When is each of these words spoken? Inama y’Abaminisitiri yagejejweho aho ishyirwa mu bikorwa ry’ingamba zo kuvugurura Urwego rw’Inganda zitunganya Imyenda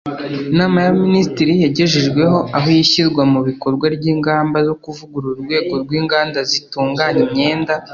Inama 0.51 0.77
y’Abaminisitiri 0.81 1.53
yagejejweho 1.63 2.37
aho 2.57 2.67
ishyirwa 2.83 3.21
mu 3.33 3.39
bikorwa 3.47 3.85
ry’ingamba 3.95 4.57
zo 4.67 4.75
kuvugurura 4.83 5.35
Urwego 5.39 5.73
rw’Inganda 5.83 6.39
zitunganya 6.49 7.21
Imyenda 7.27 7.73